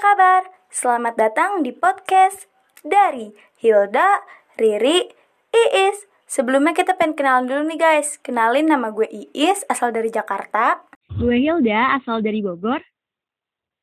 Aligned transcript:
kabar? 0.00 0.48
Selamat 0.72 1.12
datang 1.12 1.60
di 1.60 1.76
podcast 1.76 2.48
dari 2.80 3.36
Hilda, 3.60 4.24
Riri, 4.56 5.12
Iis. 5.52 6.08
Sebelumnya 6.24 6.72
kita 6.72 6.96
pengen 6.96 7.12
kenalan 7.12 7.44
dulu 7.44 7.62
nih 7.68 7.76
guys. 7.76 8.16
Kenalin 8.24 8.64
nama 8.64 8.88
gue 8.96 9.04
Iis, 9.36 9.60
asal 9.68 9.92
dari 9.92 10.08
Jakarta. 10.08 10.80
Gue 11.12 11.36
Hilda, 11.44 12.00
asal 12.00 12.24
dari 12.24 12.40
Bogor. 12.40 12.80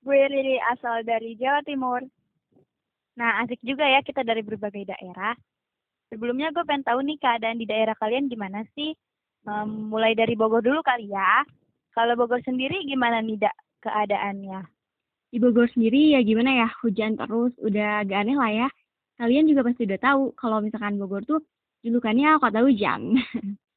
Gue 0.02 0.26
Riri, 0.26 0.58
asal 0.74 1.06
dari 1.06 1.38
Jawa 1.38 1.62
Timur. 1.62 2.02
Nah, 3.22 3.46
asik 3.46 3.62
juga 3.62 3.86
ya 3.86 4.02
kita 4.02 4.26
dari 4.26 4.42
berbagai 4.42 4.90
daerah. 4.90 5.38
Sebelumnya 6.10 6.50
gue 6.50 6.66
pengen 6.66 6.82
tahu 6.82 7.06
nih 7.06 7.22
keadaan 7.22 7.62
di 7.62 7.70
daerah 7.70 7.94
kalian 7.94 8.26
gimana 8.26 8.66
sih? 8.74 8.98
Um, 9.46 9.94
mulai 9.94 10.18
dari 10.18 10.34
Bogor 10.34 10.66
dulu 10.66 10.82
kali 10.82 11.14
ya. 11.14 11.46
Kalau 11.94 12.18
Bogor 12.18 12.42
sendiri 12.42 12.82
gimana 12.90 13.22
nih, 13.22 13.38
Dak, 13.38 13.54
keadaannya? 13.86 14.77
Di 15.28 15.38
Bogor 15.44 15.68
sendiri 15.68 16.16
ya 16.16 16.24
gimana 16.24 16.66
ya, 16.66 16.68
hujan 16.80 17.20
terus, 17.20 17.52
udah 17.60 18.08
agak 18.08 18.24
aneh 18.24 18.38
lah 18.40 18.52
ya. 18.52 18.68
Kalian 19.20 19.50
juga 19.50 19.68
pasti 19.68 19.84
udah 19.84 20.00
tahu 20.00 20.24
kalau 20.40 20.64
misalkan 20.64 20.96
Bogor 20.96 21.26
tuh 21.28 21.44
julukannya 21.84 22.40
kota 22.40 22.64
hujan. 22.64 23.18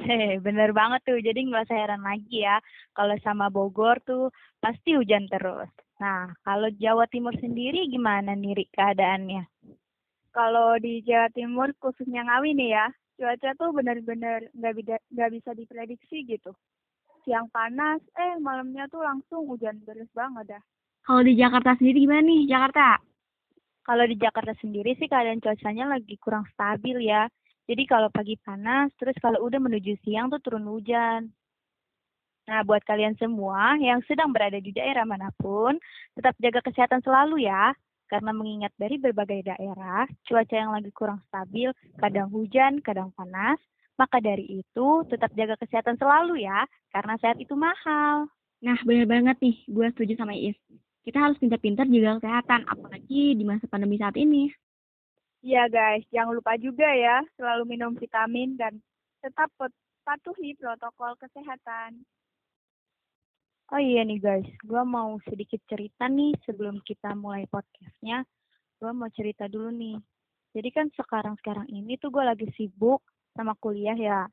Hehe, 0.00 0.40
bener 0.40 0.72
banget 0.72 1.00
tuh. 1.04 1.20
Jadi 1.20 1.48
nggak 1.48 1.68
usah 1.68 1.78
heran 1.78 2.02
lagi 2.02 2.42
ya. 2.44 2.56
Kalau 2.96 3.16
sama 3.20 3.52
Bogor 3.52 4.00
tuh 4.02 4.32
pasti 4.58 4.96
hujan 4.96 5.28
terus. 5.28 5.68
Nah, 6.00 6.32
kalau 6.40 6.72
Jawa 6.80 7.04
Timur 7.12 7.36
sendiri 7.36 7.84
gimana 7.92 8.32
nih 8.32 8.64
keadaannya? 8.72 9.44
Kalau 10.32 10.80
di 10.80 11.04
Jawa 11.04 11.28
Timur 11.36 11.68
khususnya 11.76 12.24
Ngawi 12.24 12.56
nih 12.56 12.70
ya, 12.72 12.86
cuaca 13.20 13.50
tuh 13.60 13.70
bener-bener 13.76 14.48
nggak 14.56 15.04
nggak 15.12 15.30
bisa 15.36 15.50
diprediksi 15.52 16.24
gitu. 16.24 16.56
Siang 17.28 17.52
panas, 17.52 18.00
eh 18.16 18.40
malamnya 18.40 18.88
tuh 18.88 19.04
langsung 19.04 19.44
hujan 19.44 19.84
terus 19.84 20.08
banget 20.16 20.56
dah. 20.56 20.64
Kalau 21.04 21.22
di 21.24 21.34
Jakarta 21.34 21.74
sendiri 21.80 22.04
gimana 22.04 22.22
nih, 22.22 22.46
Jakarta? 22.46 23.00
Kalau 23.82 24.04
di 24.06 24.16
Jakarta 24.20 24.52
sendiri 24.60 24.94
sih 24.94 25.10
keadaan 25.10 25.42
cuacanya 25.42 25.90
lagi 25.90 26.14
kurang 26.20 26.46
stabil 26.54 27.10
ya. 27.10 27.26
Jadi 27.66 27.82
kalau 27.86 28.10
pagi 28.10 28.38
panas, 28.38 28.90
terus 28.98 29.14
kalau 29.18 29.42
udah 29.46 29.58
menuju 29.58 29.98
siang 30.02 30.30
tuh 30.30 30.38
turun 30.42 30.66
hujan. 30.68 31.30
Nah, 32.50 32.66
buat 32.66 32.82
kalian 32.82 33.14
semua 33.14 33.78
yang 33.78 34.02
sedang 34.10 34.34
berada 34.34 34.58
di 34.58 34.74
daerah 34.74 35.06
mana 35.06 35.30
pun, 35.38 35.78
tetap 36.18 36.34
jaga 36.42 36.60
kesehatan 36.66 36.98
selalu 37.02 37.46
ya. 37.46 37.70
Karena 38.10 38.34
mengingat 38.34 38.74
dari 38.74 38.98
berbagai 38.98 39.54
daerah, 39.54 40.02
cuaca 40.26 40.56
yang 40.58 40.74
lagi 40.74 40.90
kurang 40.90 41.22
stabil, 41.30 41.70
kadang 41.94 42.26
hujan, 42.34 42.82
kadang 42.82 43.14
panas, 43.14 43.54
maka 43.94 44.18
dari 44.18 44.62
itu 44.62 44.88
tetap 45.06 45.30
jaga 45.38 45.54
kesehatan 45.62 45.94
selalu 45.94 46.42
ya, 46.42 46.66
karena 46.90 47.14
sehat 47.22 47.38
itu 47.38 47.54
mahal. 47.54 48.26
Nah, 48.66 48.78
benar 48.82 49.06
banget 49.06 49.36
nih, 49.38 49.56
gue 49.70 49.86
setuju 49.94 50.18
sama 50.18 50.34
Is 50.34 50.58
kita 51.04 51.18
harus 51.18 51.36
pintar-pintar 51.40 51.88
jaga 51.88 52.20
kesehatan, 52.20 52.60
apalagi 52.68 53.34
di 53.36 53.44
masa 53.44 53.64
pandemi 53.66 53.96
saat 53.96 54.16
ini. 54.20 54.52
Iya 55.40 55.72
guys, 55.72 56.04
jangan 56.12 56.36
lupa 56.36 56.60
juga 56.60 56.84
ya 56.92 57.24
selalu 57.40 57.64
minum 57.64 57.96
vitamin 57.96 58.60
dan 58.60 58.76
tetap 59.24 59.48
patuhi 60.04 60.52
protokol 60.60 61.16
kesehatan. 61.16 62.04
Oh 63.70 63.80
iya 63.80 64.04
nih 64.04 64.20
guys, 64.20 64.48
gue 64.66 64.82
mau 64.84 65.16
sedikit 65.24 65.62
cerita 65.70 66.10
nih 66.10 66.36
sebelum 66.44 66.82
kita 66.84 67.16
mulai 67.16 67.48
podcastnya. 67.48 68.26
Gue 68.76 68.92
mau 68.92 69.08
cerita 69.14 69.48
dulu 69.48 69.72
nih. 69.72 69.96
Jadi 70.52 70.68
kan 70.74 70.90
sekarang-sekarang 70.92 71.70
ini 71.70 71.94
tuh 71.96 72.10
gue 72.10 72.20
lagi 72.20 72.50
sibuk 72.58 73.00
sama 73.32 73.54
kuliah 73.56 73.94
ya. 73.94 74.26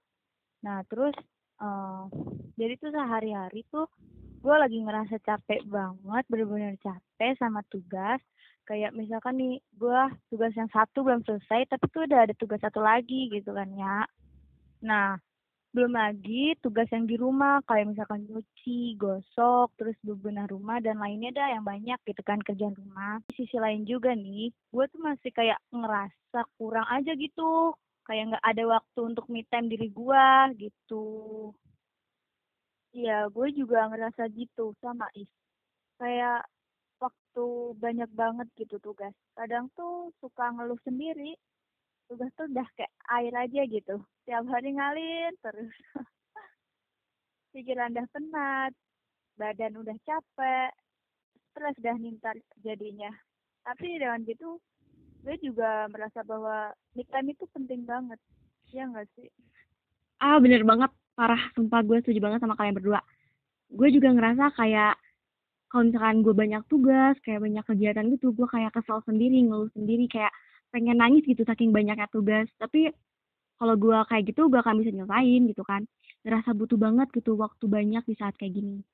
Nah 0.66 0.82
terus, 0.90 1.14
uh, 1.62 2.10
jadi 2.58 2.76
tuh 2.82 2.92
sehari-hari 2.92 3.62
tuh 3.70 3.86
gue 4.38 4.56
lagi 4.56 4.78
ngerasa 4.80 5.18
capek 5.26 5.66
banget 5.66 6.24
bener-bener 6.30 6.78
capek 6.80 7.34
sama 7.42 7.66
tugas 7.68 8.22
kayak 8.68 8.92
misalkan 8.94 9.40
nih 9.40 9.56
gue 9.80 10.02
tugas 10.30 10.54
yang 10.54 10.70
satu 10.70 11.02
belum 11.02 11.24
selesai 11.24 11.72
tapi 11.72 11.86
tuh 11.90 12.06
udah 12.06 12.28
ada 12.28 12.36
tugas 12.38 12.60
satu 12.62 12.84
lagi 12.84 13.32
gitu 13.32 13.56
kan 13.56 13.70
ya 13.74 14.06
nah 14.84 15.18
belum 15.76 15.94
lagi 15.94 16.58
tugas 16.64 16.90
yang 16.90 17.06
di 17.06 17.20
rumah 17.22 17.62
kayak 17.70 17.94
misalkan 17.94 18.26
nyuci, 18.26 18.98
gosok, 18.98 19.70
terus 19.78 19.94
bebenah 20.02 20.50
rumah 20.50 20.82
dan 20.82 20.98
lainnya 20.98 21.30
dah 21.36 21.54
yang 21.54 21.62
banyak 21.62 22.02
gitu 22.02 22.18
kan 22.26 22.42
kerjaan 22.42 22.74
rumah. 22.74 23.22
Di 23.30 23.46
sisi 23.46 23.62
lain 23.62 23.86
juga 23.86 24.18
nih, 24.18 24.50
gue 24.50 24.86
tuh 24.90 24.98
masih 24.98 25.30
kayak 25.36 25.62
ngerasa 25.70 26.50
kurang 26.58 26.88
aja 26.90 27.14
gitu, 27.14 27.78
kayak 28.10 28.34
nggak 28.34 28.46
ada 28.48 28.64
waktu 28.80 29.00
untuk 29.06 29.30
me 29.30 29.46
time 29.54 29.70
diri 29.70 29.94
gue 29.94 30.28
gitu. 30.66 31.06
Iya, 32.98 33.30
gue 33.30 33.48
juga 33.54 33.86
ngerasa 33.94 34.26
gitu 34.34 34.74
sama 34.82 35.06
Is. 35.14 35.30
Kayak 36.02 36.50
waktu 36.98 37.46
banyak 37.78 38.10
banget 38.18 38.50
gitu 38.58 38.82
tugas. 38.82 39.14
Kadang 39.38 39.70
tuh 39.78 40.10
suka 40.18 40.50
ngeluh 40.50 40.82
sendiri. 40.82 41.38
Tugas 42.10 42.34
tuh 42.34 42.50
udah 42.50 42.66
kayak 42.74 42.90
air 43.14 43.34
aja 43.38 43.62
gitu. 43.70 44.02
Tiap 44.26 44.50
hari 44.50 44.74
ngalir 44.74 45.30
terus. 45.46 45.70
Pikiran 47.54 47.94
udah 47.94 48.08
penat, 48.10 48.74
badan 49.38 49.78
udah 49.78 49.98
capek, 50.02 50.74
stres 51.54 51.78
udah 51.78 51.96
nintar 52.02 52.34
jadinya. 52.66 53.14
Tapi 53.62 54.02
dengan 54.02 54.26
gitu, 54.26 54.58
gue 55.22 55.36
juga 55.46 55.86
merasa 55.94 56.26
bahwa 56.26 56.74
me 56.98 57.06
itu 57.06 57.46
penting 57.54 57.86
banget. 57.86 58.18
Iya 58.74 58.90
nggak 58.90 59.06
sih? 59.14 59.30
Ah, 60.18 60.42
bener 60.42 60.66
banget 60.66 60.90
parah 61.18 61.42
sumpah 61.58 61.82
gue 61.82 61.98
setuju 62.06 62.22
banget 62.22 62.40
sama 62.46 62.54
kalian 62.54 62.78
berdua. 62.78 63.02
Gue 63.74 63.90
juga 63.90 64.14
ngerasa 64.14 64.54
kayak 64.54 64.94
kalau 65.68 65.84
misalkan 65.90 66.22
gue 66.22 66.34
banyak 66.38 66.64
tugas 66.70 67.18
kayak 67.26 67.42
banyak 67.44 67.64
kegiatan 67.66 68.06
gitu 68.14 68.32
gue 68.32 68.48
kayak 68.48 68.72
kesel 68.72 69.02
sendiri 69.04 69.42
ngeluh 69.44 69.68
sendiri 69.74 70.06
kayak 70.08 70.32
pengen 70.70 71.02
nangis 71.02 71.26
gitu 71.26 71.42
saking 71.42 71.74
banyaknya 71.74 72.06
tugas. 72.14 72.46
Tapi 72.62 72.94
kalau 73.58 73.74
gue 73.74 73.98
kayak 74.14 74.24
gitu 74.30 74.46
gue 74.48 74.62
akan 74.62 74.78
bisa 74.86 74.94
nyelesain 74.94 75.42
gitu 75.50 75.64
kan. 75.66 75.82
Ngerasa 76.22 76.54
butuh 76.54 76.78
banget 76.78 77.10
gitu 77.18 77.34
waktu 77.34 77.66
banyak 77.66 78.04
di 78.06 78.16
saat 78.16 78.38
kayak 78.38 78.54
gini. 78.54 78.86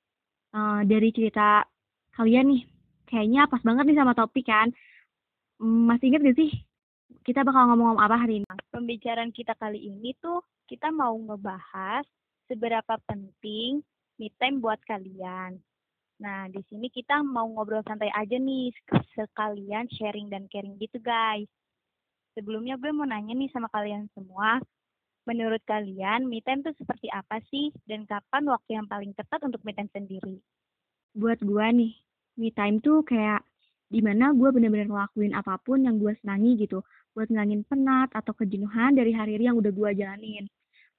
Uh, 0.56 0.80
dari 0.88 1.12
cerita 1.12 1.68
kalian 2.16 2.56
nih 2.56 2.62
kayaknya 3.04 3.44
pas 3.52 3.60
banget 3.60 3.84
nih 3.84 3.98
sama 4.00 4.16
topik 4.16 4.48
kan. 4.48 4.72
Hmm, 5.60 5.86
masih 5.92 6.08
inget 6.10 6.24
gak 6.24 6.38
sih 6.40 6.50
kita 7.24 7.40
bakal 7.40 7.72
ngomong-ngomong 7.72 8.04
apa 8.04 8.16
hari 8.20 8.40
ini 8.40 8.46
pembicaraan 8.68 9.32
kita 9.32 9.56
kali 9.56 9.80
ini 9.80 10.12
tuh 10.20 10.44
kita 10.68 10.92
mau 10.92 11.16
ngebahas 11.16 12.04
seberapa 12.48 13.00
penting 13.08 13.80
me 14.20 14.28
time 14.38 14.62
buat 14.62 14.78
kalian. 14.86 15.58
Nah, 16.22 16.46
di 16.46 16.62
sini 16.70 16.86
kita 16.88 17.20
mau 17.26 17.50
ngobrol 17.50 17.82
santai 17.82 18.08
aja 18.14 18.38
nih, 18.38 18.70
sekalian 19.18 19.90
sharing 19.90 20.30
dan 20.30 20.46
caring 20.46 20.78
gitu 20.78 21.02
guys. 21.02 21.50
Sebelumnya 22.38 22.78
gue 22.78 22.94
mau 22.94 23.06
nanya 23.06 23.34
nih 23.34 23.50
sama 23.50 23.66
kalian 23.70 24.06
semua, 24.14 24.62
menurut 25.26 25.62
kalian 25.66 26.26
me 26.30 26.38
time 26.44 26.62
tuh 26.62 26.74
seperti 26.78 27.10
apa 27.10 27.42
sih 27.50 27.74
dan 27.88 28.06
kapan 28.06 28.46
waktu 28.46 28.78
yang 28.78 28.86
paling 28.86 29.10
tepat 29.18 29.42
untuk 29.42 29.62
me 29.66 29.74
time 29.74 29.90
sendiri? 29.90 30.38
Buat 31.18 31.42
gue 31.42 31.66
nih, 31.74 31.92
me 32.38 32.48
time 32.54 32.78
tuh 32.78 33.02
kayak 33.02 33.42
di 33.94 34.02
mana 34.02 34.34
gue 34.34 34.50
bener-bener 34.50 34.90
ngelakuin 34.90 35.38
apa 35.38 35.54
pun 35.62 35.86
yang 35.86 36.02
gue 36.02 36.10
senangi 36.18 36.66
gitu 36.66 36.82
buat 37.14 37.30
ngilangin 37.30 37.62
penat 37.70 38.10
atau 38.10 38.34
kejenuhan 38.34 38.98
dari 38.98 39.14
hari-hari 39.14 39.46
yang 39.46 39.54
udah 39.54 39.70
gue 39.70 39.90
jalanin. 39.94 40.50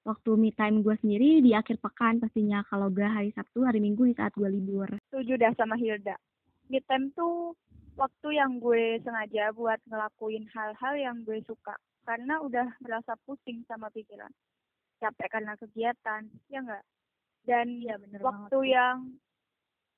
Waktu 0.08 0.32
me 0.40 0.56
time 0.56 0.80
gue 0.80 0.96
sendiri 1.04 1.44
di 1.44 1.52
akhir 1.52 1.84
pekan 1.84 2.24
pastinya, 2.24 2.64
kalau 2.72 2.88
gak 2.88 3.12
hari 3.12 3.36
Sabtu, 3.36 3.68
hari 3.68 3.84
Minggu 3.84 4.08
di 4.08 4.16
saat 4.16 4.32
gue 4.32 4.48
libur. 4.48 4.88
Setuju 5.12 5.36
dah 5.36 5.52
sama 5.60 5.76
Hilda. 5.76 6.16
Me 6.72 6.80
time 6.88 7.12
tuh 7.20 7.52
waktu 8.00 8.40
yang 8.40 8.64
gue 8.64 9.02
sengaja 9.04 9.52
buat 9.52 9.82
ngelakuin 9.92 10.48
hal-hal 10.56 10.94
yang 10.96 11.18
gue 11.28 11.44
suka. 11.44 11.76
Karena 12.06 12.40
udah 12.40 12.70
merasa 12.80 13.18
pusing 13.28 13.66
sama 13.68 13.92
pikiran. 13.92 14.30
Capek 15.02 15.28
karena 15.36 15.58
kegiatan, 15.60 16.22
ya 16.48 16.64
enggak? 16.64 16.86
Dan 17.44 17.82
ya, 17.82 17.98
bener 18.00 18.22
waktu 18.24 18.56
banget. 18.62 18.76
yang 18.78 18.98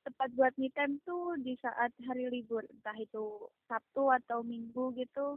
tepat 0.07 0.31
buat 0.39 0.55
me 0.55 0.71
time 0.71 1.03
tuh 1.03 1.35
di 1.43 1.59
saat 1.59 1.91
hari 2.07 2.31
libur 2.31 2.63
entah 2.71 2.95
itu 2.95 3.51
Sabtu 3.67 4.07
atau 4.07 4.39
Minggu 4.47 4.95
gitu 4.95 5.35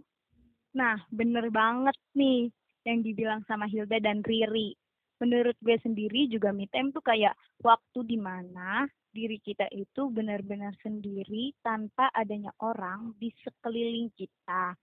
Nah, 0.71 1.03
bener 1.11 1.51
banget 1.51 1.99
nih 2.15 2.47
yang 2.87 3.03
dibilang 3.03 3.43
sama 3.51 3.67
Hilda 3.67 3.99
dan 3.99 4.23
Riri. 4.23 4.79
Menurut 5.19 5.59
gue 5.61 5.77
sendiri 5.83 6.31
juga 6.31 6.55
me 6.55 6.71
time 6.71 6.95
tuh 6.95 7.03
kayak 7.03 7.35
waktu 7.61 8.07
di 8.07 8.17
mana 8.17 8.87
diri 9.11 9.43
kita 9.43 9.67
itu 9.75 10.07
benar-benar 10.09 10.73
sendiri 10.81 11.53
tanpa 11.61 12.09
adanya 12.15 12.55
orang 12.63 13.13
di 13.19 13.35
sekeliling 13.43 14.15
kita. 14.15 14.79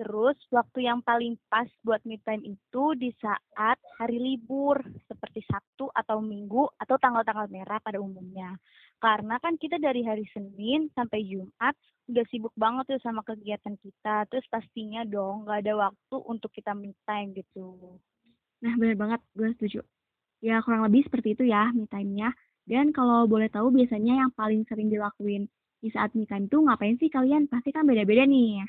Terus 0.00 0.40
waktu 0.48 0.88
yang 0.88 1.04
paling 1.04 1.36
pas 1.52 1.68
buat 1.84 2.00
me 2.08 2.16
time 2.24 2.40
itu 2.56 2.84
di 2.96 3.12
saat 3.20 3.76
hari 4.00 4.16
libur 4.16 4.80
seperti 5.04 5.44
Sabtu 5.44 5.92
atau 5.92 6.24
Minggu 6.24 6.72
atau 6.80 6.96
tanggal-tanggal 6.96 7.52
merah 7.52 7.76
pada 7.84 8.00
umumnya. 8.00 8.56
Karena 8.96 9.36
kan 9.36 9.60
kita 9.60 9.76
dari 9.76 10.00
hari 10.00 10.24
Senin 10.32 10.88
sampai 10.96 11.20
Jumat 11.28 11.76
udah 12.08 12.24
sibuk 12.32 12.56
banget 12.56 12.96
tuh 12.96 13.00
sama 13.04 13.20
kegiatan 13.28 13.76
kita. 13.76 14.24
Terus 14.32 14.48
pastinya 14.48 15.04
dong 15.04 15.44
gak 15.44 15.68
ada 15.68 15.92
waktu 15.92 16.16
untuk 16.24 16.48
kita 16.48 16.72
me 16.72 16.96
time 17.04 17.36
gitu. 17.36 18.00
Nah 18.64 18.72
bener 18.80 18.96
banget 18.96 19.20
gue 19.36 19.52
setuju. 19.60 19.84
Ya 20.40 20.64
kurang 20.64 20.88
lebih 20.88 21.04
seperti 21.04 21.36
itu 21.36 21.44
ya 21.44 21.68
me 21.76 21.84
time-nya. 21.92 22.32
Dan 22.64 22.96
kalau 22.96 23.28
boleh 23.28 23.52
tahu 23.52 23.68
biasanya 23.68 24.24
yang 24.24 24.32
paling 24.32 24.64
sering 24.64 24.88
dilakuin 24.88 25.44
di 25.84 25.92
saat 25.92 26.16
me 26.16 26.24
time 26.24 26.48
tuh 26.48 26.64
ngapain 26.64 26.96
sih 26.96 27.12
kalian? 27.12 27.52
Pasti 27.52 27.68
kan 27.68 27.84
beda-beda 27.84 28.24
nih. 28.24 28.64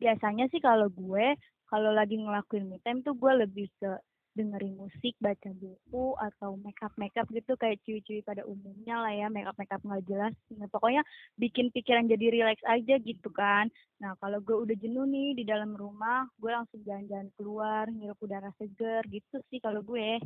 Biasanya 0.00 0.48
sih 0.48 0.64
kalau 0.64 0.88
gue, 0.88 1.36
kalau 1.68 1.92
lagi 1.92 2.16
ngelakuin 2.16 2.66
me 2.72 2.80
time 2.80 3.04
tuh 3.04 3.12
gue 3.14 3.32
lebih 3.44 3.68
ke 3.76 4.00
dengerin 4.32 4.78
musik, 4.78 5.12
baca 5.20 5.50
buku, 5.52 6.14
atau 6.16 6.54
makeup 6.56 6.94
makeup 6.96 7.26
gitu 7.34 7.52
kayak 7.58 7.82
cuy-cuy 7.84 8.22
pada 8.22 8.46
umumnya 8.46 8.96
lah 9.02 9.12
ya, 9.12 9.26
makeup 9.28 9.58
makeup 9.58 9.82
nggak 9.82 10.06
jelas. 10.06 10.32
Nah, 10.54 10.70
pokoknya 10.70 11.02
bikin 11.36 11.68
pikiran 11.74 12.06
jadi 12.08 12.26
relax 12.32 12.58
aja 12.64 12.96
gitu 13.02 13.28
kan. 13.34 13.68
Nah 14.00 14.16
kalau 14.16 14.40
gue 14.40 14.56
udah 14.56 14.76
jenuh 14.80 15.04
nih 15.04 15.36
di 15.36 15.44
dalam 15.44 15.76
rumah, 15.76 16.24
gue 16.40 16.48
langsung 16.48 16.80
jalan-jalan 16.86 17.28
keluar, 17.36 17.84
ngirup 17.92 18.16
udara 18.24 18.48
seger 18.56 19.04
gitu 19.10 19.36
sih 19.52 19.60
kalau 19.60 19.84
gue. 19.84 20.16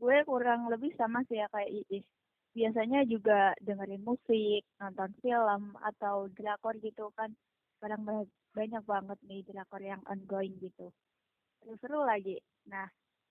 Gue 0.00 0.16
kurang 0.24 0.72
lebih 0.72 0.96
sama 0.96 1.20
sih 1.28 1.36
ya 1.36 1.46
kayak 1.52 1.68
Iis. 1.92 2.06
Biasanya 2.56 3.04
juga 3.04 3.52
dengerin 3.62 4.02
musik, 4.02 4.64
nonton 4.80 5.12
film, 5.20 5.76
atau 5.84 6.26
drakor 6.32 6.74
gitu 6.80 7.12
kan. 7.14 7.30
Sekarang 7.80 8.04
ba- 8.04 8.28
banyak 8.52 8.84
banget 8.84 9.18
nih 9.24 9.40
drakor 9.48 9.80
yang 9.80 10.04
ongoing 10.04 10.52
gitu. 10.60 10.92
Seru-seru 11.64 12.04
lagi. 12.04 12.36
Nah, 12.68 12.84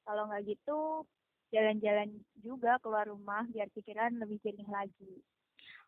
kalau 0.09 0.25
nggak 0.25 0.41
gitu, 0.49 1.05
jalan-jalan 1.53 2.17
juga 2.41 2.81
keluar 2.81 3.05
rumah 3.05 3.45
biar 3.53 3.69
pikiran 3.77 4.09
lebih 4.17 4.41
jernih 4.41 4.65
lagi. 4.73 5.21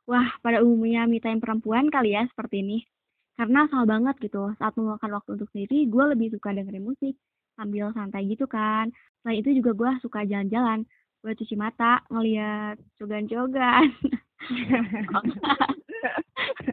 Wah, 0.06 0.30
pada 0.46 0.62
umumnya 0.62 1.10
me 1.10 1.18
time 1.18 1.42
perempuan 1.42 1.90
kali 1.90 2.14
ya 2.14 2.30
seperti 2.30 2.62
ini. 2.62 2.86
Karena 3.34 3.66
sama 3.66 3.90
banget 3.90 4.30
gitu, 4.30 4.54
saat 4.62 4.78
meluangkan 4.78 5.10
waktu 5.10 5.42
untuk 5.42 5.50
sendiri, 5.50 5.90
gue 5.90 6.04
lebih 6.14 6.38
suka 6.38 6.54
dengerin 6.54 6.86
musik 6.86 7.18
sambil 7.58 7.90
santai 7.98 8.30
gitu 8.30 8.46
kan. 8.46 8.94
Selain 9.26 9.42
itu 9.42 9.58
juga 9.58 9.74
gue 9.74 9.92
suka 10.06 10.22
jalan-jalan, 10.22 10.86
gue 11.26 11.34
cuci 11.34 11.58
mata, 11.58 12.06
ngeliat 12.14 12.78
cogan-cogan. 13.02 13.90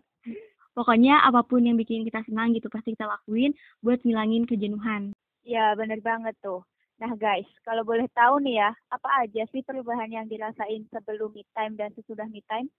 Pokoknya 0.78 1.26
apa 1.26 1.42
pun 1.42 1.66
yang 1.66 1.74
bikin 1.74 2.06
kita 2.06 2.22
senang 2.22 2.54
gitu 2.54 2.70
pasti 2.70 2.94
kita 2.94 3.10
lakuin 3.10 3.50
buat 3.82 3.98
ngilangin 4.06 4.46
kejenuhan. 4.46 5.10
Ya, 5.42 5.74
bener 5.74 5.98
banget 5.98 6.38
tuh. 6.38 6.62
Nah 7.02 7.18
guys, 7.18 7.50
kalau 7.66 7.82
boleh 7.82 8.06
tahu 8.14 8.38
nih 8.46 8.62
ya, 8.62 8.70
apa 8.94 9.26
aja 9.26 9.42
sih 9.50 9.66
perubahan 9.66 10.06
yang 10.06 10.30
dirasain 10.30 10.86
sebelum 10.94 11.34
me 11.34 11.42
time 11.50 11.74
dan 11.74 11.90
sesudah 11.98 12.30
me 12.30 12.46
time? 12.46 12.70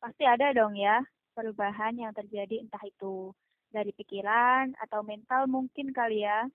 Pasti 0.00 0.24
ada 0.24 0.48
dong 0.56 0.80
ya 0.80 1.04
perubahan 1.36 1.92
yang 1.96 2.16
terjadi 2.16 2.64
entah 2.64 2.80
itu 2.88 3.36
dari 3.68 3.92
pikiran 3.92 4.72
atau 4.80 5.04
mental 5.04 5.44
mungkin 5.44 5.92
kali 5.92 6.24
ya. 6.24 6.48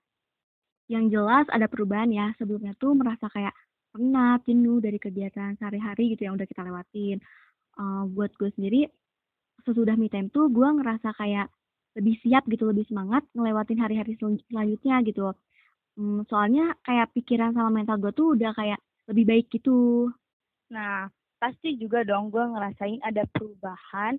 Yang 0.90 1.14
jelas 1.14 1.46
ada 1.54 1.70
perubahan 1.70 2.10
ya, 2.10 2.34
sebelumnya 2.42 2.74
tuh 2.74 2.98
merasa 2.98 3.30
kayak 3.30 3.54
penat, 3.94 4.42
jenuh 4.50 4.82
dari 4.82 4.98
kegiatan 4.98 5.54
sehari-hari 5.62 6.18
gitu 6.18 6.26
yang 6.26 6.34
udah 6.34 6.48
kita 6.48 6.66
lewatin. 6.66 7.22
Eh, 7.78 8.04
buat 8.10 8.34
gue 8.34 8.50
sendiri, 8.58 8.90
sesudah 9.66 9.94
me 9.98 10.08
time 10.12 10.28
tuh 10.30 10.50
gue 10.50 10.68
ngerasa 10.78 11.14
kayak 11.18 11.48
lebih 11.98 12.14
siap 12.22 12.46
gitu, 12.46 12.68
lebih 12.70 12.86
semangat 12.86 13.26
ngelewatin 13.34 13.80
hari-hari 13.82 14.14
sel- 14.20 14.42
selanjutnya 14.50 15.02
gitu. 15.02 15.34
Hmm, 15.98 16.22
soalnya 16.30 16.78
kayak 16.86 17.10
pikiran 17.16 17.50
sama 17.56 17.70
mental 17.74 17.98
gue 17.98 18.12
tuh 18.14 18.38
udah 18.38 18.54
kayak 18.54 18.78
lebih 19.10 19.24
baik 19.26 19.46
gitu. 19.50 20.10
Nah, 20.70 21.10
pasti 21.42 21.74
juga 21.80 22.04
dong 22.06 22.30
gue 22.30 22.44
ngerasain 22.44 23.00
ada 23.02 23.24
perubahan 23.34 24.14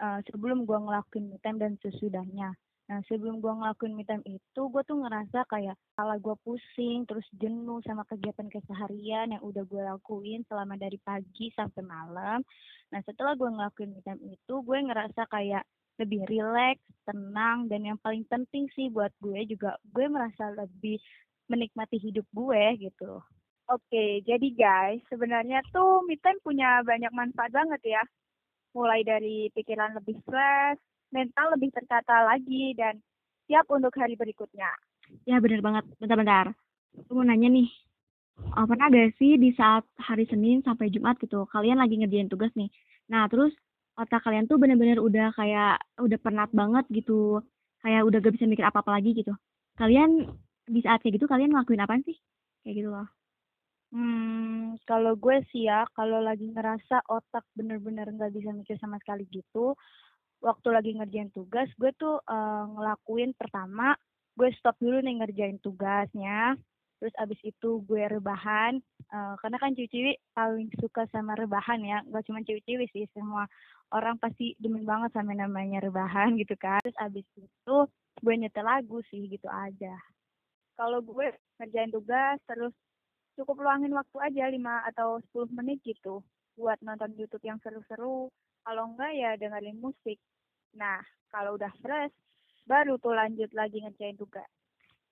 eh, 0.00 0.18
sebelum 0.26 0.64
gue 0.66 0.78
ngelakuin 0.80 1.30
me 1.30 1.38
time 1.38 1.58
dan 1.60 1.72
sesudahnya. 1.84 2.56
Nah, 2.90 2.98
sebelum 3.06 3.38
gue 3.38 3.54
ngelakuin 3.54 3.94
me 3.94 4.02
time 4.02 4.26
itu, 4.26 4.62
gue 4.66 4.82
tuh 4.82 4.98
ngerasa 4.98 5.46
kayak 5.46 5.78
kepala 5.78 6.18
gue 6.18 6.34
pusing, 6.42 7.06
terus 7.06 7.22
jenuh 7.38 7.78
sama 7.86 8.02
kegiatan 8.02 8.50
keseharian 8.50 9.30
yang 9.30 9.42
udah 9.46 9.62
gue 9.62 9.78
lakuin 9.78 10.42
selama 10.50 10.74
dari 10.74 10.98
pagi 10.98 11.54
sampai 11.54 11.86
malam. 11.86 12.42
Nah, 12.90 13.00
setelah 13.06 13.38
gue 13.38 13.46
ngelakuin 13.46 13.94
me 13.94 14.02
time 14.02 14.18
itu, 14.34 14.54
gue 14.66 14.78
ngerasa 14.90 15.22
kayak 15.30 15.62
lebih 16.02 16.26
rileks, 16.26 16.82
tenang, 17.06 17.70
dan 17.70 17.86
yang 17.86 17.98
paling 18.02 18.26
penting 18.26 18.66
sih 18.74 18.90
buat 18.90 19.14
gue 19.22 19.38
juga, 19.46 19.78
gue 19.94 20.10
merasa 20.10 20.50
lebih 20.58 20.98
menikmati 21.46 21.94
hidup 21.94 22.26
gue 22.34 22.90
gitu. 22.90 23.22
Oke, 23.70 24.18
jadi 24.26 24.48
guys, 24.50 24.98
sebenarnya 25.06 25.62
tuh 25.70 26.02
me 26.10 26.18
time 26.18 26.42
punya 26.42 26.82
banyak 26.82 27.14
manfaat 27.14 27.54
banget 27.54 27.78
ya. 27.86 28.02
Mulai 28.74 29.06
dari 29.06 29.46
pikiran 29.54 29.94
lebih 29.94 30.18
fresh, 30.26 30.82
mental 31.10 31.54
lebih 31.54 31.70
tertata 31.74 32.26
lagi, 32.26 32.74
dan 32.74 32.98
siap 33.46 33.66
untuk 33.70 33.94
hari 33.98 34.14
berikutnya. 34.14 34.70
Ya 35.26 35.42
bener 35.42 35.58
banget, 35.62 35.84
bentar-bentar. 35.98 36.54
Gue 36.94 37.14
mau 37.14 37.26
nanya 37.26 37.50
nih, 37.50 37.68
eh, 38.38 38.66
pernah 38.66 38.86
gak 38.90 39.18
sih 39.18 39.34
di 39.38 39.50
saat 39.58 39.82
hari 39.98 40.26
Senin 40.30 40.62
sampai 40.62 40.90
Jumat 40.90 41.18
gitu, 41.18 41.46
kalian 41.50 41.78
lagi 41.82 41.98
ngerjain 41.98 42.30
tugas 42.30 42.54
nih. 42.54 42.70
Nah 43.10 43.26
terus 43.26 43.50
otak 43.98 44.22
kalian 44.22 44.46
tuh 44.46 44.56
bener-bener 44.56 45.02
udah 45.02 45.34
kayak, 45.34 45.82
udah 45.98 46.18
penat 46.22 46.50
banget 46.54 46.86
gitu. 46.94 47.42
Kayak 47.82 48.06
udah 48.06 48.18
gak 48.22 48.34
bisa 48.38 48.46
mikir 48.46 48.64
apa-apa 48.66 49.00
lagi 49.00 49.16
gitu. 49.16 49.34
Kalian 49.74 50.30
di 50.70 50.80
saat 50.84 51.02
kayak 51.02 51.18
gitu 51.18 51.26
kalian 51.26 51.50
ngelakuin 51.50 51.82
apa 51.82 51.98
sih? 52.06 52.16
Kayak 52.62 52.74
gitu 52.78 52.90
loh. 52.92 53.08
Hmm, 53.90 54.78
kalau 54.86 55.18
gue 55.18 55.42
sih 55.50 55.66
ya, 55.66 55.82
kalau 55.98 56.22
lagi 56.22 56.46
ngerasa 56.46 57.02
otak 57.10 57.42
bener-bener 57.58 58.06
nggak 58.06 58.30
bisa 58.30 58.54
mikir 58.54 58.78
sama 58.78 59.02
sekali 59.02 59.26
gitu, 59.34 59.74
waktu 60.40 60.68
lagi 60.72 60.90
ngerjain 60.96 61.30
tugas, 61.32 61.68
gue 61.76 61.92
tuh 61.96 62.20
eh, 62.24 62.64
ngelakuin 62.76 63.36
pertama, 63.36 63.94
gue 64.36 64.48
stop 64.56 64.76
dulu 64.80 65.00
nih 65.04 65.20
ngerjain 65.20 65.58
tugasnya, 65.60 66.56
terus 67.00 67.14
abis 67.20 67.40
itu 67.44 67.80
gue 67.84 68.02
rebahan, 68.08 68.80
eh, 69.12 69.34
karena 69.40 69.56
kan 69.60 69.72
ciwi-ciwi 69.76 70.12
paling 70.32 70.68
suka 70.80 71.04
sama 71.12 71.36
rebahan 71.36 71.80
ya, 71.84 72.00
nggak 72.08 72.24
cuma 72.28 72.40
ciwi-ciwi 72.44 72.84
sih, 72.92 73.04
semua 73.12 73.44
orang 73.90 74.16
pasti 74.22 74.54
demen 74.58 74.86
banget 74.86 75.10
sama 75.14 75.34
namanya 75.34 75.82
rebahan 75.82 76.38
gitu 76.38 76.54
kan. 76.56 76.80
Terus 76.82 76.98
abis 76.98 77.26
itu 77.36 77.76
gue 78.22 78.34
nyetel 78.38 78.66
lagu 78.66 79.02
sih 79.10 79.26
gitu 79.26 79.46
aja. 79.50 79.94
Kalau 80.78 81.02
gue 81.04 81.34
ngerjain 81.60 81.92
tugas 81.92 82.38
terus 82.48 82.72
cukup 83.36 83.60
luangin 83.60 83.92
waktu 83.92 84.16
aja 84.20 84.44
5 84.48 84.88
atau 84.94 85.20
10 85.34 85.52
menit 85.52 85.82
gitu 85.84 86.22
buat 86.56 86.78
nonton 86.84 87.12
YouTube 87.18 87.44
yang 87.44 87.58
seru-seru. 87.60 88.30
Kalau 88.64 88.92
enggak 88.92 89.12
ya 89.16 89.30
dengerin 89.40 89.78
musik. 89.80 90.18
Nah, 90.76 91.00
kalau 91.32 91.56
udah 91.56 91.72
fresh, 91.80 92.14
baru 92.68 93.00
tuh 93.00 93.14
lanjut 93.16 93.50
lagi 93.56 93.82
ngerjain 93.82 94.14
tugas. 94.14 94.46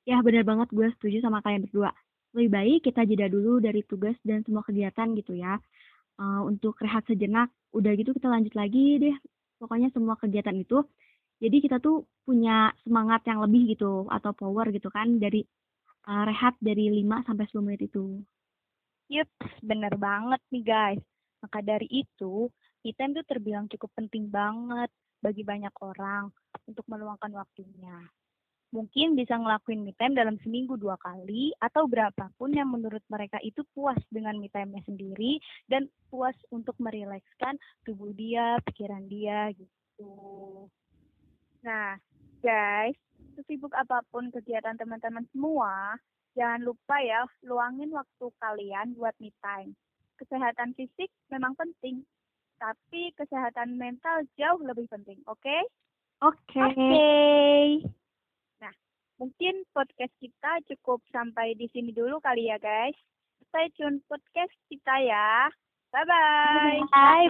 Ya 0.09 0.21
bener 0.25 0.47
banget 0.47 0.73
gue 0.73 0.89
setuju 0.97 1.21
sama 1.21 1.45
kalian 1.45 1.69
berdua. 1.69 1.93
Lebih 2.37 2.50
baik 2.53 2.81
kita 2.89 3.05
jeda 3.09 3.29
dulu 3.29 3.61
dari 3.61 3.85
tugas 3.85 4.17
dan 4.25 4.45
semua 4.45 4.65
kegiatan 4.65 5.12
gitu 5.17 5.37
ya. 5.37 5.61
Eh, 6.19 6.40
untuk 6.45 6.76
rehat 6.81 7.05
sejenak, 7.07 7.52
udah 7.76 7.93
gitu 7.95 8.11
kita 8.17 8.28
lanjut 8.28 8.55
lagi 8.57 9.00
deh. 9.00 9.17
Pokoknya 9.59 9.88
semua 9.93 10.14
kegiatan 10.17 10.55
itu. 10.55 10.85
Jadi 11.38 11.57
kita 11.62 11.78
tuh 11.78 12.02
punya 12.26 12.75
semangat 12.83 13.23
yang 13.31 13.38
lebih 13.43 13.75
gitu 13.75 14.11
atau 14.11 14.35
power 14.35 14.69
gitu 14.75 14.90
kan 14.90 15.21
dari 15.21 15.47
eh, 16.09 16.23
rehat 16.25 16.57
dari 16.59 16.90
5 16.90 17.25
sampai 17.26 17.45
10 17.49 17.64
menit 17.64 17.83
itu. 17.90 18.23
Yup, 19.09 19.31
bener 19.64 19.97
banget 19.97 20.40
nih 20.52 20.64
guys. 20.64 21.02
Maka 21.40 21.62
dari 21.62 21.87
itu, 21.88 22.50
time 22.82 23.12
tuh 23.18 23.26
terbilang 23.26 23.66
cukup 23.70 23.90
penting 23.99 24.30
banget 24.30 24.90
bagi 25.18 25.42
banyak 25.42 25.75
orang 25.82 26.30
untuk 26.66 26.87
meluangkan 26.87 27.35
waktunya. 27.35 27.99
Mungkin 28.68 29.16
bisa 29.16 29.32
ngelakuin 29.40 29.80
me 29.80 29.97
time 29.97 30.12
dalam 30.12 30.37
seminggu 30.44 30.76
dua 30.76 31.00
kali 31.00 31.56
atau 31.56 31.88
berapapun 31.88 32.52
yang 32.52 32.68
menurut 32.68 33.00
mereka 33.08 33.40
itu 33.40 33.64
puas 33.73 33.97
dengan 34.12 34.37
me 34.37 34.52
time-nya 34.52 34.85
sendiri 34.85 35.40
dan 35.73 35.88
puas 36.12 36.37
untuk 36.52 36.76
merilekskan 36.76 37.56
tubuh 37.88 38.12
dia, 38.12 38.61
pikiran 38.68 39.08
dia 39.08 39.49
gitu. 39.56 40.12
Nah, 41.64 41.97
guys, 42.44 42.99
sesibuk 43.40 43.73
apa 43.73 44.04
pun 44.12 44.28
kegiatan 44.28 44.76
teman-teman 44.76 45.25
semua, 45.32 45.97
jangan 46.37 46.61
lupa 46.61 47.00
ya 47.00 47.25
luangin 47.49 47.88
waktu 47.88 48.28
kalian 48.37 48.92
buat 49.00 49.16
me 49.16 49.32
time. 49.40 49.73
Kesehatan 50.20 50.76
fisik 50.76 51.08
memang 51.32 51.56
penting, 51.56 52.04
tapi 52.59 53.15
kesehatan 53.15 53.79
mental 53.79 54.27
jauh 54.35 54.61
lebih 54.62 54.91
penting, 54.91 55.23
oke? 55.31 55.59
Oke. 56.19 56.59
Oke. 56.59 57.87
Nah, 58.59 58.75
mungkin 59.23 59.62
podcast 59.71 60.11
kita 60.19 60.59
cukup 60.75 60.99
sampai 61.15 61.55
di 61.55 61.71
sini 61.71 61.95
dulu 61.95 62.19
kali 62.19 62.50
ya, 62.50 62.59
guys. 62.59 62.99
Stay 63.49 63.71
tune 63.79 64.03
podcast 64.11 64.53
kita 64.67 64.95
ya. 65.07 65.49
Bye-bye. 65.95 66.85
Bye 66.93 67.29